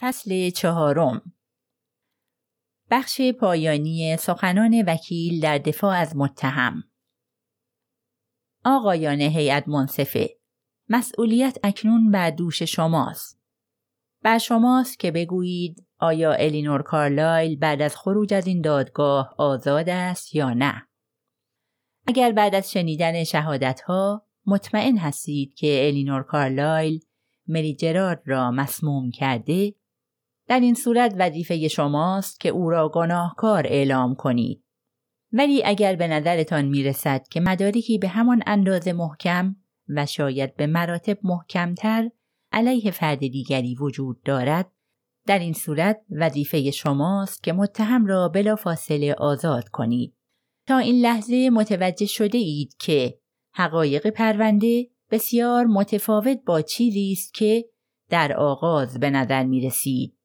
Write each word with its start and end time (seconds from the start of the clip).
فصل 0.00 0.50
چهارم. 0.50 1.32
بخش 2.90 3.20
پایانی 3.40 4.16
سخنان 4.16 4.84
وکیل 4.86 5.40
در 5.40 5.58
دفاع 5.58 5.96
از 5.96 6.16
متهم. 6.16 6.84
آقایان 8.64 9.20
هیئت 9.20 9.68
منصفه 9.68 10.38
مسئولیت 10.88 11.58
اکنون 11.64 12.10
بر 12.10 12.30
دوش 12.30 12.62
شماست. 12.62 13.40
بر 14.22 14.38
شماست 14.38 14.98
که 14.98 15.10
بگویید 15.10 15.86
آیا 15.98 16.32
الینور 16.32 16.82
کارلایل 16.82 17.58
بعد 17.58 17.82
از 17.82 17.96
خروج 17.96 18.34
از 18.34 18.46
این 18.46 18.60
دادگاه 18.60 19.34
آزاد 19.38 19.88
است 19.88 20.34
یا 20.34 20.50
نه. 20.52 20.88
اگر 22.06 22.32
بعد 22.32 22.54
از 22.54 22.70
شنیدن 22.70 23.24
شهادت 23.24 23.80
ها 23.80 24.26
مطمئن 24.46 24.98
هستید 24.98 25.54
که 25.54 25.86
الینور 25.86 26.22
کارلایل 26.22 27.00
مری 27.48 27.74
جرارد 27.74 28.22
را 28.26 28.50
مسموم 28.50 29.10
کرده 29.10 29.74
در 30.48 30.60
این 30.60 30.74
صورت 30.74 31.14
وظیفه 31.18 31.68
شماست 31.68 32.40
که 32.40 32.48
او 32.48 32.70
را 32.70 32.88
گناهکار 32.88 33.66
اعلام 33.66 34.14
کنید 34.14 34.64
ولی 35.32 35.64
اگر 35.64 35.96
به 35.96 36.08
نظرتان 36.08 36.64
می‌رسد 36.64 37.28
که 37.30 37.40
مدارکی 37.40 37.98
به 37.98 38.08
همان 38.08 38.42
اندازه 38.46 38.92
محکم 38.92 39.56
و 39.88 40.06
شاید 40.06 40.56
به 40.56 40.66
مراتب 40.66 41.18
محکمتر 41.22 42.10
علیه 42.52 42.90
فرد 42.90 43.18
دیگری 43.18 43.74
وجود 43.74 44.22
دارد 44.22 44.72
در 45.26 45.38
این 45.38 45.52
صورت 45.52 46.00
وظیفه 46.10 46.70
شماست 46.70 47.42
که 47.42 47.52
متهم 47.52 48.06
را 48.06 48.28
بلافاصله 48.28 49.14
آزاد 49.14 49.68
کنید 49.68 50.14
تا 50.66 50.78
این 50.78 51.00
لحظه 51.00 51.50
متوجه 51.50 52.06
شده 52.06 52.38
اید 52.38 52.76
که 52.78 53.18
حقایق 53.54 54.06
پرونده 54.06 54.86
بسیار 55.10 55.66
متفاوت 55.66 56.38
با 56.46 56.62
چیزی 56.62 57.12
است 57.12 57.34
که 57.34 57.64
در 58.10 58.32
آغاز 58.32 59.00
به 59.00 59.10
نظر 59.10 59.44
می 59.44 59.60
رسید. 59.66 60.17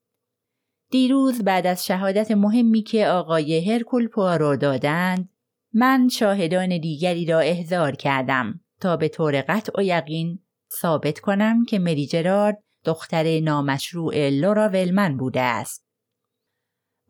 دیروز 0.94 1.44
بعد 1.44 1.68
از 1.68 1.86
شهادت 1.86 2.32
مهمی 2.32 2.82
که 2.82 3.08
آقای 3.08 3.72
هرکول 3.72 4.08
پوارو 4.08 4.56
دادند 4.56 5.30
من 5.74 6.08
شاهدان 6.08 6.78
دیگری 6.78 7.26
را 7.26 7.40
احضار 7.40 7.96
کردم 7.96 8.60
تا 8.82 8.98
به 8.98 9.10
طور 9.10 9.42
قطع 9.42 9.72
و 9.78 9.84
یقین 9.84 10.40
ثابت 10.82 11.20
کنم 11.20 11.66
که 11.66 11.80
مری 11.80 12.08
جرارد 12.08 12.64
دختر 12.86 13.40
نامشروع 13.40 14.30
لورا 14.30 14.70
ولمن 14.70 15.18
بوده 15.18 15.42
است. 15.42 15.86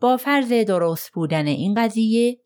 با 0.00 0.16
فرض 0.16 0.52
درست 0.52 1.12
بودن 1.12 1.46
این 1.46 1.74
قضیه 1.74 2.40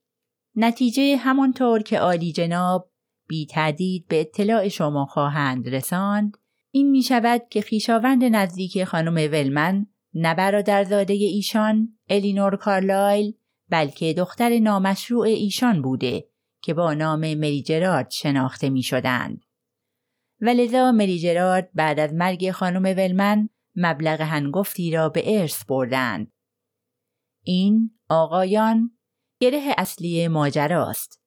نتیجه 0.57 1.17
همانطور 1.17 1.83
که 1.83 1.99
عالی 1.99 2.33
جناب 2.33 2.91
بی 3.29 3.47
تردید 3.47 4.07
به 4.09 4.21
اطلاع 4.21 4.69
شما 4.69 5.07
خواهند 5.07 5.69
رساند 5.69 6.37
این 6.71 6.91
می 6.91 7.03
شود 7.03 7.43
که 7.51 7.61
خیشاوند 7.61 8.25
نزدیک 8.25 8.85
خانم 8.85 9.15
ولمن 9.15 9.87
نه 10.15 10.35
برادرزاده 10.35 11.15
ایشان 11.15 11.99
الینور 12.09 12.57
کارلایل 12.57 13.35
بلکه 13.69 14.13
دختر 14.13 14.59
نامشروع 14.59 15.27
ایشان 15.27 15.83
بوده 15.83 16.29
که 16.63 16.75
با 16.75 16.95
نام 16.95 17.21
مری 17.21 17.63
جرارد 17.63 18.11
شناخته 18.11 18.71
می 18.71 18.83
شدند. 18.83 19.45
و 20.41 20.49
لذا 20.49 20.93
مری 20.93 21.19
جرارد 21.19 21.71
بعد 21.75 22.01
از 22.01 22.15
مرگ 22.15 22.51
خانم 22.51 22.83
ولمن 22.83 23.49
مبلغ 23.77 24.21
هنگفتی 24.21 24.91
را 24.91 25.09
به 25.09 25.41
ارث 25.41 25.65
بردند. 25.65 26.33
این 27.43 27.91
آقایان 28.09 28.99
گره 29.41 29.75
اصلی 29.79 30.29
ماجراست. 30.29 31.23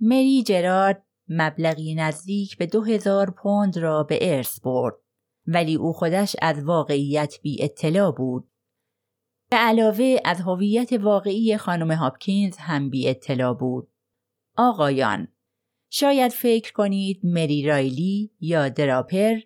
مری 0.00 0.42
جرارد 0.42 1.06
مبلغی 1.28 1.94
نزدیک 1.94 2.58
به 2.58 2.66
دو 2.66 2.84
هزار 2.84 3.30
پوند 3.30 3.78
را 3.78 4.02
به 4.02 4.36
ارث 4.36 4.60
برد 4.60 4.94
ولی 5.46 5.74
او 5.74 5.92
خودش 5.92 6.36
از 6.42 6.64
واقعیت 6.64 7.34
بی 7.42 7.62
اطلاع 7.62 8.12
بود. 8.12 8.50
به 9.50 9.56
علاوه 9.56 10.16
از 10.24 10.40
هویت 10.40 10.92
واقعی 10.92 11.56
خانم 11.56 11.92
هاپکینز 11.92 12.56
هم 12.56 12.90
بی 12.90 13.08
اطلاع 13.08 13.54
بود. 13.54 13.88
آقایان 14.56 15.28
شاید 15.90 16.32
فکر 16.32 16.72
کنید 16.72 17.20
مری 17.24 17.66
رایلی 17.66 18.32
یا 18.40 18.68
دراپر 18.68 19.38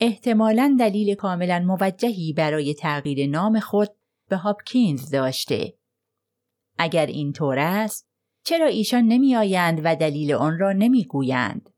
احتمالا 0.00 0.76
دلیل 0.78 1.14
کاملا 1.14 1.58
موجهی 1.58 2.32
برای 2.32 2.74
تغییر 2.74 3.30
نام 3.30 3.60
خود 3.60 3.88
به 4.28 4.36
هاپکینز 4.36 5.10
داشته. 5.10 5.78
اگر 6.78 7.06
این 7.06 7.32
طور 7.32 7.58
است 7.58 8.08
چرا 8.44 8.66
ایشان 8.66 9.04
نمی 9.04 9.36
آیند 9.36 9.80
و 9.84 9.96
دلیل 9.96 10.32
آن 10.32 10.58
را 10.58 10.72
نمی 10.72 11.04
گویند؟ 11.04 11.70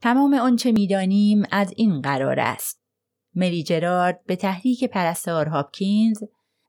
تمام 0.00 0.34
آنچه 0.34 0.72
می‌دانیم 0.72 1.42
از 1.50 1.74
این 1.76 2.00
قرار 2.00 2.40
است. 2.40 2.81
مری 3.34 3.62
جرارد 3.62 4.24
به 4.26 4.36
تحریک 4.36 4.84
پرستار 4.84 5.48
هاپکینز 5.48 6.22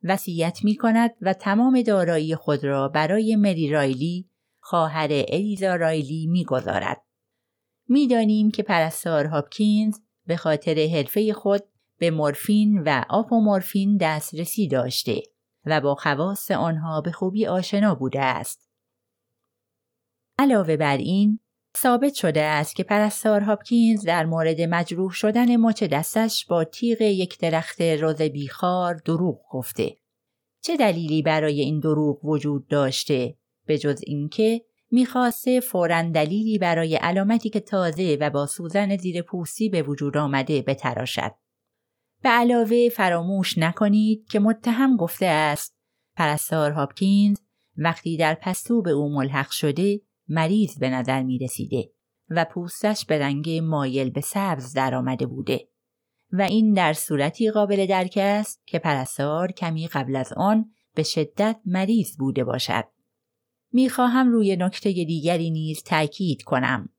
وصیت 0.03 0.59
می 0.63 0.75
کند 0.75 1.12
و 1.22 1.34
تمام 1.34 1.81
دارایی 1.81 2.35
خود 2.35 2.63
را 2.63 2.88
برای 2.88 3.35
مری 3.35 3.69
رایلی 3.69 4.29
خواهر 4.59 5.07
الیزا 5.12 5.75
رایلی 5.75 6.28
می‌گذارد. 6.28 7.02
می‌دانیم 7.88 8.52
که 8.52 8.63
پرستار 8.63 9.25
هاپکینز 9.25 10.00
به 10.25 10.38
خاطر 10.38 10.88
حرفه 10.88 11.34
خود 11.34 11.63
به 11.97 12.12
مورفین 12.12 12.84
و 12.85 13.03
آپومورفین 13.09 13.97
دسترسی 13.97 14.68
داشته 14.68 15.22
و 15.66 15.81
با 15.81 15.96
خواص 15.96 16.52
آنها 16.52 17.02
به 17.02 17.12
خوبی 17.12 17.47
آشنا 17.47 17.96
بوده 17.96 18.22
است. 18.22 18.69
علاوه 20.40 20.78
بر 20.78 20.97
این 20.97 21.40
ثابت 21.78 22.13
شده 22.13 22.41
است 22.41 22.75
که 22.75 22.84
پرستار 22.84 23.41
هاپکینز 23.41 24.06
در 24.06 24.25
مورد 24.25 24.61
مجروح 24.61 25.11
شدن 25.11 25.56
مچ 25.56 25.84
دستش 25.84 26.45
با 26.45 26.63
تیغ 26.63 27.01
یک 27.01 27.39
درخت 27.39 27.81
روز 27.81 28.22
بیخار 28.22 28.95
دروغ 29.06 29.39
گفته. 29.51 29.95
چه 30.61 30.78
دلیلی 30.78 31.22
برای 31.22 31.61
این 31.61 31.79
دروغ 31.79 32.25
وجود 32.25 32.67
داشته 32.67 33.38
به 33.66 33.78
جز 33.78 34.01
اینکه 34.07 34.61
می‌خواسته 34.91 35.59
فورا 35.59 36.01
دلیلی 36.01 36.57
برای 36.57 36.95
علامتی 36.95 37.50
که 37.50 37.59
تازه 37.59 38.17
و 38.22 38.29
با 38.29 38.45
سوزن 38.45 38.97
زیر 38.97 39.22
پوستی 39.22 39.69
به 39.69 39.81
وجود 39.81 40.17
آمده 40.17 40.61
بتراشد. 40.61 41.31
به 42.22 42.29
علاوه 42.29 42.90
فراموش 42.90 43.57
نکنید 43.57 44.28
که 44.29 44.40
متهم 44.40 44.97
گفته 44.97 45.25
است 45.25 45.75
پرستار 46.16 46.72
هاپکینز 46.72 47.38
وقتی 47.78 48.17
در 48.17 48.38
پستو 48.41 48.81
به 48.81 48.91
او 48.91 49.16
ملحق 49.16 49.50
شده 49.50 50.01
مریض 50.28 50.79
به 50.79 50.89
نظر 50.89 51.23
می 51.23 51.38
رسیده 51.38 51.91
و 52.29 52.45
پوستش 52.45 53.06
به 53.06 53.19
رنگ 53.19 53.50
مایل 53.50 54.09
به 54.09 54.22
سبز 54.22 54.73
درآمده 54.73 55.25
بوده 55.25 55.67
و 56.31 56.41
این 56.41 56.73
در 56.73 56.94
صورتی 56.94 57.51
قابل 57.51 57.85
درک 57.85 58.17
است 58.22 58.61
که 58.66 58.79
پرستار 58.79 59.51
کمی 59.51 59.88
قبل 59.88 60.16
از 60.16 60.34
آن 60.34 60.72
به 60.95 61.03
شدت 61.03 61.59
مریض 61.66 62.17
بوده 62.17 62.44
باشد. 62.44 62.84
می‌خواهم 63.72 64.31
روی 64.31 64.56
نکته 64.56 64.91
دیگری 64.91 65.52
نیز 65.52 65.84
تاکید 65.84 66.43
کنم. 66.43 66.90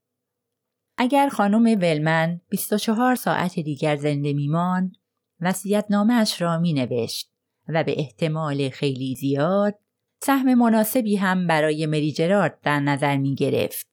اگر 0.97 1.29
خانم 1.29 1.79
ولمن 1.81 2.41
24 2.49 3.15
ساعت 3.15 3.61
دیگر 3.61 3.97
زنده 3.97 4.32
میماند 4.32 4.97
وسیعت 5.41 5.87
اش 6.11 6.43
را 6.43 6.59
می 6.59 6.73
نوشت 6.73 7.32
و 7.69 7.85
به 7.85 7.94
احتمال 7.99 8.69
خیلی 8.69 9.15
زیاد 9.15 9.79
سهم 10.26 10.55
مناسبی 10.55 11.17
هم 11.17 11.47
برای 11.47 11.87
مری 11.87 12.12
جرارد 12.12 12.61
در 12.62 12.81
نظر 12.81 13.17
می 13.17 13.35
گرفت. 13.35 13.87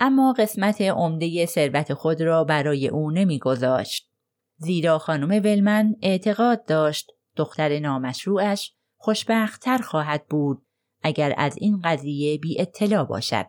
اما 0.00 0.32
قسمت 0.38 0.80
عمده 0.80 1.46
ثروت 1.46 1.94
خود 1.94 2.22
را 2.22 2.44
برای 2.44 2.88
او 2.88 3.10
نمیگذاشت 3.10 4.10
زیرا 4.56 4.98
خانم 4.98 5.28
ولمن 5.28 5.96
اعتقاد 6.02 6.64
داشت 6.64 7.12
دختر 7.36 7.78
نامشروعش 7.78 8.74
خوشبختتر 8.96 9.78
خواهد 9.78 10.26
بود 10.26 10.66
اگر 11.02 11.34
از 11.36 11.56
این 11.58 11.80
قضیه 11.84 12.38
بی 12.38 12.60
اطلاع 12.60 13.04
باشد. 13.04 13.46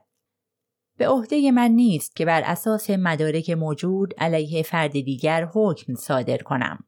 به 0.97 1.07
عهده 1.07 1.51
من 1.51 1.71
نیست 1.71 2.15
که 2.15 2.25
بر 2.25 2.41
اساس 2.45 2.89
مدارک 2.89 3.49
موجود 3.49 4.13
علیه 4.17 4.63
فرد 4.63 4.91
دیگر 4.91 5.49
حکم 5.53 5.93
صادر 5.93 6.37
کنم. 6.37 6.83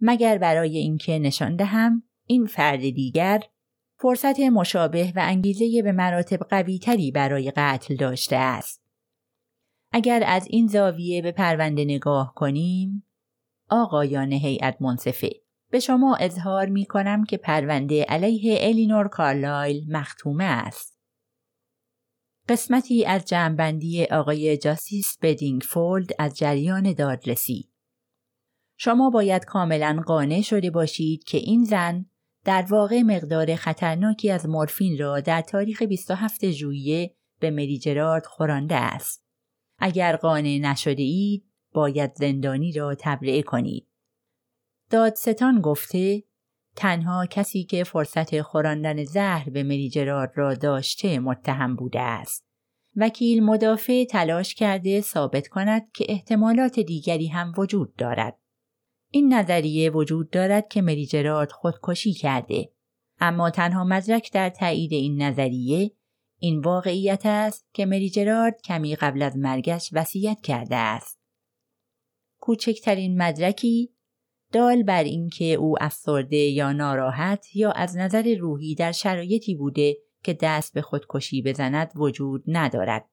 مگر 0.00 0.38
برای 0.38 0.78
اینکه 0.78 1.18
نشان 1.18 1.56
دهم 1.56 2.02
این 2.26 2.46
فرد 2.46 2.80
دیگر 2.80 3.40
فرصت 4.04 4.40
مشابه 4.40 5.12
و 5.16 5.20
انگیزه 5.22 5.82
به 5.82 5.92
مراتب 5.92 6.38
قویتری 6.38 7.10
برای 7.10 7.52
قتل 7.56 7.96
داشته 7.96 8.36
است. 8.36 8.84
اگر 9.92 10.22
از 10.26 10.46
این 10.50 10.66
زاویه 10.66 11.22
به 11.22 11.32
پرونده 11.32 11.84
نگاه 11.84 12.32
کنیم 12.36 13.06
آقایان 13.70 14.32
هیئت 14.32 14.82
منصفه 14.82 15.30
به 15.70 15.80
شما 15.80 16.16
اظهار 16.20 16.66
می 16.66 16.86
کنم 16.86 17.24
که 17.24 17.36
پرونده 17.36 18.04
علیه 18.04 18.58
الینور 18.60 19.08
کارلایل 19.08 19.92
مختومه 19.96 20.44
است. 20.44 20.98
قسمتی 22.48 23.04
از 23.04 23.24
جمعبندی 23.24 24.04
آقای 24.04 24.56
جاسیس 24.56 25.18
بدینگفولد 25.22 26.10
از 26.18 26.36
جریان 26.36 26.92
دادرسی 26.92 27.70
شما 28.76 29.10
باید 29.10 29.44
کاملا 29.44 30.02
قانع 30.06 30.40
شده 30.40 30.70
باشید 30.70 31.24
که 31.24 31.38
این 31.38 31.64
زن 31.64 32.06
در 32.44 32.66
واقع 32.70 33.02
مقدار 33.02 33.54
خطرناکی 33.54 34.30
از 34.30 34.48
مورفین 34.48 34.98
را 34.98 35.20
در 35.20 35.40
تاریخ 35.40 35.82
27 35.82 36.50
ژوئیه 36.50 37.14
به 37.40 37.50
مری 37.50 37.78
جرارد 37.78 38.26
خورانده 38.26 38.76
است. 38.76 39.24
اگر 39.78 40.16
قانع 40.16 40.58
نشده 40.62 41.02
اید 41.02 41.44
باید 41.72 42.14
زندانی 42.14 42.72
را 42.72 42.94
تبرئه 42.98 43.42
کنید. 43.42 43.88
دادستان 44.90 45.60
گفته 45.60 46.22
تنها 46.76 47.26
کسی 47.26 47.64
که 47.64 47.84
فرصت 47.84 48.40
خوراندن 48.40 49.04
زهر 49.04 49.50
به 49.50 49.62
مری 49.62 49.88
جرارد 49.88 50.32
را 50.34 50.54
داشته 50.54 51.18
متهم 51.18 51.76
بوده 51.76 52.00
است. 52.00 52.44
وکیل 52.96 53.44
مدافع 53.44 54.04
تلاش 54.04 54.54
کرده 54.54 55.00
ثابت 55.00 55.48
کند 55.48 55.92
که 55.94 56.06
احتمالات 56.08 56.80
دیگری 56.80 57.26
هم 57.26 57.52
وجود 57.58 57.96
دارد. 57.96 58.38
این 59.14 59.34
نظریه 59.34 59.90
وجود 59.90 60.30
دارد 60.30 60.68
که 60.68 60.82
مری 60.82 61.06
جرارد 61.06 61.52
خودکشی 61.52 62.12
کرده. 62.12 62.72
اما 63.20 63.50
تنها 63.50 63.84
مدرک 63.84 64.32
در 64.32 64.50
تایید 64.50 64.92
این 64.92 65.22
نظریه 65.22 65.90
این 66.38 66.60
واقعیت 66.60 67.26
است 67.26 67.66
که 67.72 67.86
مری 67.86 68.10
جرارد 68.10 68.62
کمی 68.62 68.96
قبل 68.96 69.22
از 69.22 69.36
مرگش 69.36 69.90
وصیت 69.92 70.40
کرده 70.40 70.76
است. 70.76 71.20
کوچکترین 72.40 73.22
مدرکی 73.22 73.94
دال 74.52 74.82
بر 74.82 75.04
اینکه 75.04 75.44
او 75.44 75.74
افسرده 75.80 76.36
یا 76.36 76.72
ناراحت 76.72 77.56
یا 77.56 77.70
از 77.70 77.96
نظر 77.96 78.34
روحی 78.40 78.74
در 78.74 78.92
شرایطی 78.92 79.54
بوده 79.54 79.96
که 80.24 80.38
دست 80.40 80.74
به 80.74 80.82
خودکشی 80.82 81.42
بزند 81.42 81.92
وجود 81.96 82.44
ندارد. 82.46 83.08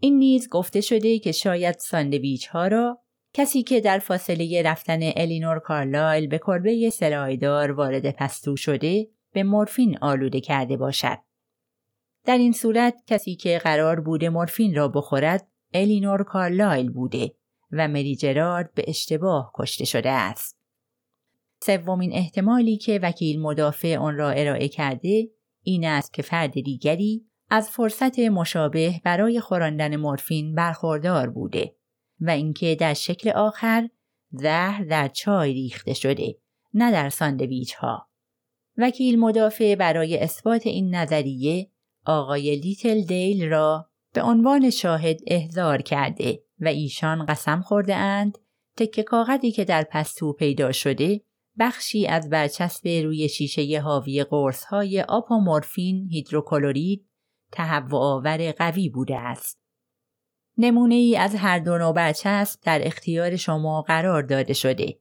این 0.00 0.18
نیز 0.18 0.48
گفته 0.48 0.80
شده 0.80 1.18
که 1.18 1.32
شاید 1.32 1.78
ساندویچ 1.78 2.46
ها 2.46 2.66
را 2.66 3.01
کسی 3.34 3.62
که 3.62 3.80
در 3.80 3.98
فاصله 3.98 4.62
رفتن 4.62 5.00
الینور 5.02 5.58
کارلایل 5.58 6.26
به 6.26 6.38
کربه 6.38 6.90
سرایدار 6.90 7.72
وارد 7.72 8.10
پستو 8.10 8.56
شده 8.56 9.08
به 9.32 9.42
مورفین 9.42 9.98
آلوده 10.00 10.40
کرده 10.40 10.76
باشد. 10.76 11.18
در 12.24 12.38
این 12.38 12.52
صورت 12.52 12.94
کسی 13.06 13.36
که 13.36 13.58
قرار 13.58 14.00
بوده 14.00 14.28
مورفین 14.28 14.74
را 14.74 14.88
بخورد 14.88 15.48
الینور 15.74 16.22
کارلایل 16.24 16.90
بوده 16.90 17.34
و 17.72 17.88
مری 17.88 18.16
جرارد 18.16 18.74
به 18.74 18.84
اشتباه 18.86 19.52
کشته 19.54 19.84
شده 19.84 20.10
است. 20.10 20.58
سومین 21.62 22.12
احتمالی 22.12 22.76
که 22.76 23.00
وکیل 23.02 23.40
مدافع 23.40 23.96
آن 23.96 24.16
را 24.16 24.30
ارائه 24.30 24.68
کرده 24.68 25.28
این 25.62 25.84
است 25.86 26.12
که 26.12 26.22
فرد 26.22 26.52
دیگری 26.52 27.26
از 27.50 27.70
فرصت 27.70 28.18
مشابه 28.18 29.00
برای 29.04 29.40
خوراندن 29.40 29.96
مورفین 29.96 30.54
برخوردار 30.54 31.30
بوده 31.30 31.76
و 32.22 32.30
اینکه 32.30 32.74
در 32.74 32.94
شکل 32.94 33.30
آخر 33.30 33.88
زهر 34.30 34.84
در 34.84 35.08
چای 35.08 35.52
ریخته 35.52 35.94
شده 35.94 36.36
نه 36.74 36.92
در 36.92 37.08
ساندویچ 37.08 37.74
ها. 37.74 38.08
وکیل 38.76 39.18
مدافع 39.18 39.74
برای 39.74 40.18
اثبات 40.18 40.66
این 40.66 40.94
نظریه 40.94 41.70
آقای 42.06 42.56
لیتل 42.56 43.00
دیل 43.00 43.48
را 43.48 43.90
به 44.12 44.22
عنوان 44.22 44.70
شاهد 44.70 45.20
احضار 45.26 45.82
کرده 45.82 46.42
و 46.60 46.68
ایشان 46.68 47.26
قسم 47.26 47.60
خورده 47.60 47.94
اند 47.94 48.38
تکه 48.76 49.02
کاغذی 49.02 49.50
که 49.52 49.64
در 49.64 49.86
پستو 49.90 50.32
پیدا 50.32 50.72
شده 50.72 51.20
بخشی 51.58 52.06
از 52.06 52.30
برچسب 52.30 52.88
روی 52.88 53.28
شیشه 53.28 53.80
حاوی 53.80 54.24
قرص 54.24 54.64
های 54.64 55.02
آپامورفین 55.02 56.08
هیدروکلورید 56.10 57.06
تهوع 57.52 58.00
آور 58.00 58.52
قوی 58.52 58.88
بوده 58.88 59.18
است. 59.18 59.61
نمونه 60.64 60.94
ای 60.94 61.16
از 61.16 61.34
هر 61.34 61.58
دو 61.58 61.78
نوع 61.78 61.92
برچسب 61.92 62.60
در 62.62 62.86
اختیار 62.86 63.36
شما 63.36 63.82
قرار 63.82 64.22
داده 64.22 64.52
شده. 64.52 64.98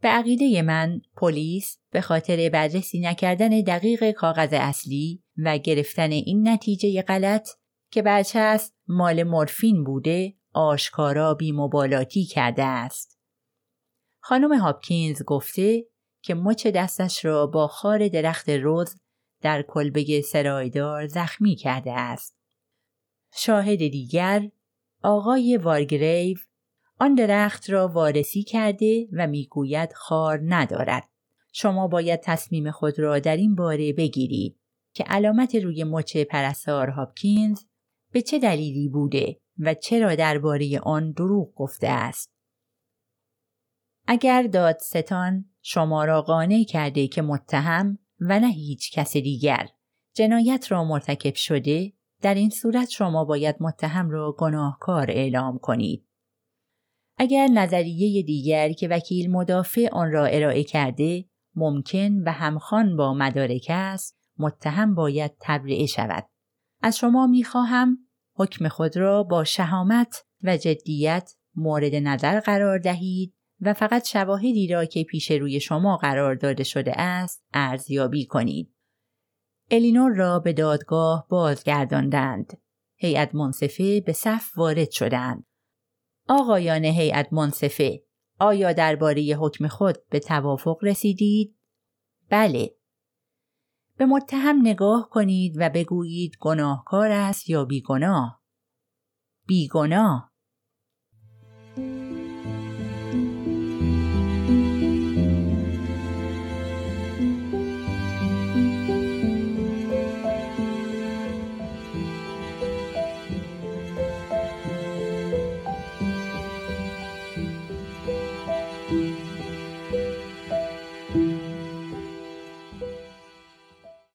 به 0.00 0.08
عقیده 0.08 0.62
من 0.62 1.00
پلیس 1.16 1.78
به 1.90 2.00
خاطر 2.00 2.48
بررسی 2.52 3.00
نکردن 3.00 3.48
دقیق 3.48 4.10
کاغذ 4.10 4.52
اصلی 4.52 5.22
و 5.36 5.58
گرفتن 5.58 6.10
این 6.10 6.48
نتیجه 6.48 7.02
غلط 7.02 7.48
که 7.90 8.02
برچسب 8.02 8.72
مال 8.88 9.22
مورفین 9.22 9.84
بوده 9.84 10.34
آشکارا 10.52 11.34
بیمبالاتی 11.34 12.24
کرده 12.24 12.64
است. 12.64 13.18
خانم 14.20 14.52
هاپکینز 14.52 15.22
گفته 15.22 15.84
که 16.22 16.34
مچ 16.34 16.66
دستش 16.66 17.24
را 17.24 17.46
با 17.46 17.66
خار 17.66 18.08
درخت 18.08 18.48
روز 18.48 19.00
در 19.40 19.62
کلبه 19.62 20.20
سرایدار 20.20 21.06
زخمی 21.06 21.56
کرده 21.56 21.92
است. 21.92 22.36
شاهد 23.32 23.78
دیگر 23.78 24.48
آقای 25.02 25.56
وارگریو 25.56 26.36
آن 26.98 27.14
درخت 27.14 27.70
را 27.70 27.88
وارسی 27.88 28.42
کرده 28.42 29.08
و 29.12 29.26
می‌گوید 29.26 29.92
خار 29.92 30.40
ندارد. 30.44 31.08
شما 31.52 31.88
باید 31.88 32.20
تصمیم 32.20 32.70
خود 32.70 32.98
را 32.98 33.18
در 33.18 33.36
این 33.36 33.54
باره 33.54 33.92
بگیرید 33.92 34.60
که 34.92 35.04
علامت 35.04 35.54
روی 35.54 35.84
مچ 35.84 36.16
پرستار 36.16 36.90
هاپکینز 36.90 37.64
به 38.12 38.22
چه 38.22 38.38
دلیلی 38.38 38.88
بوده 38.88 39.40
و 39.58 39.74
چرا 39.74 40.14
درباره 40.14 40.80
آن 40.82 41.12
دروغ 41.12 41.54
گفته 41.54 41.88
است. 41.88 42.30
اگر 44.06 44.42
دادستان 44.42 45.44
شما 45.62 46.04
را 46.04 46.22
قانع 46.22 46.64
کرده 46.64 47.08
که 47.08 47.22
متهم 47.22 47.98
و 48.20 48.40
نه 48.40 48.52
هیچ 48.52 48.92
کس 48.92 49.12
دیگر 49.12 49.68
جنایت 50.14 50.66
را 50.72 50.84
مرتکب 50.84 51.34
شده 51.34 51.92
در 52.22 52.34
این 52.34 52.50
صورت 52.50 52.88
شما 52.88 53.24
باید 53.24 53.56
متهم 53.60 54.10
را 54.10 54.34
گناهکار 54.38 55.10
اعلام 55.10 55.58
کنید. 55.58 56.06
اگر 57.18 57.46
نظریه 57.46 58.22
دیگر 58.22 58.72
که 58.72 58.88
وکیل 58.88 59.30
مدافع 59.30 59.88
آن 59.92 60.12
را 60.12 60.24
ارائه 60.24 60.64
کرده 60.64 61.24
ممکن 61.54 62.22
و 62.26 62.32
همخوان 62.32 62.96
با 62.96 63.14
مدارک 63.14 63.66
است 63.68 64.18
متهم 64.38 64.94
باید 64.94 65.32
تبرئه 65.40 65.86
شود. 65.86 66.26
از 66.82 66.98
شما 66.98 67.26
می 67.26 67.44
خواهم 67.44 67.98
حکم 68.34 68.68
خود 68.68 68.96
را 68.96 69.22
با 69.22 69.44
شهامت 69.44 70.24
و 70.42 70.56
جدیت 70.56 71.32
مورد 71.54 71.94
نظر 71.94 72.40
قرار 72.40 72.78
دهید 72.78 73.34
و 73.60 73.74
فقط 73.74 74.08
شواهدی 74.08 74.68
را 74.68 74.84
که 74.84 75.04
پیش 75.04 75.30
روی 75.30 75.60
شما 75.60 75.96
قرار 75.96 76.34
داده 76.34 76.64
شده 76.64 77.00
است 77.00 77.44
ارزیابی 77.52 78.26
کنید. 78.26 78.74
الینور 79.70 80.14
را 80.14 80.38
به 80.38 80.52
دادگاه 80.52 81.26
بازگرداندند. 81.28 82.60
هیئت 82.96 83.34
منصفه 83.34 84.00
به 84.00 84.12
صف 84.12 84.58
وارد 84.58 84.90
شدند. 84.90 85.44
آقایان 86.28 86.84
هیئت 86.84 87.32
منصفه 87.32 88.02
آیا 88.40 88.72
درباره 88.72 89.22
حکم 89.22 89.68
خود 89.68 89.98
به 90.08 90.18
توافق 90.18 90.78
رسیدید؟ 90.82 91.56
بله. 92.28 92.74
به 93.96 94.06
متهم 94.06 94.60
نگاه 94.62 95.08
کنید 95.10 95.54
و 95.58 95.70
بگویید 95.70 96.36
گناهکار 96.40 97.10
است 97.10 97.50
یا 97.50 97.64
بیگناه. 97.64 98.42
بیگناه. 99.46 100.29